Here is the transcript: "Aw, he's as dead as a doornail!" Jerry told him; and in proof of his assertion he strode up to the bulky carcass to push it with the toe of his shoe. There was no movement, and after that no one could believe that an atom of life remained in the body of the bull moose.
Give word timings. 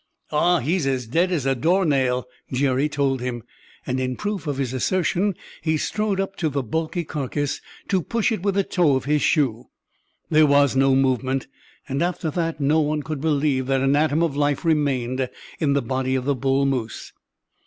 "Aw, 0.31 0.57
he's 0.61 0.87
as 0.87 1.05
dead 1.05 1.31
as 1.31 1.45
a 1.45 1.53
doornail!" 1.53 2.25
Jerry 2.51 2.89
told 2.89 3.21
him; 3.21 3.43
and 3.85 3.99
in 3.99 4.15
proof 4.15 4.47
of 4.47 4.57
his 4.57 4.73
assertion 4.73 5.35
he 5.61 5.77
strode 5.77 6.19
up 6.19 6.35
to 6.37 6.49
the 6.49 6.63
bulky 6.63 7.03
carcass 7.03 7.61
to 7.87 8.01
push 8.01 8.31
it 8.31 8.41
with 8.41 8.55
the 8.55 8.63
toe 8.63 8.95
of 8.95 9.05
his 9.05 9.21
shoe. 9.21 9.65
There 10.31 10.47
was 10.47 10.75
no 10.75 10.95
movement, 10.95 11.45
and 11.87 12.01
after 12.01 12.31
that 12.31 12.59
no 12.59 12.79
one 12.79 13.03
could 13.03 13.21
believe 13.21 13.67
that 13.67 13.81
an 13.81 13.95
atom 13.95 14.23
of 14.23 14.35
life 14.35 14.65
remained 14.65 15.29
in 15.59 15.73
the 15.73 15.83
body 15.83 16.15
of 16.15 16.25
the 16.25 16.33
bull 16.33 16.65
moose. 16.65 17.13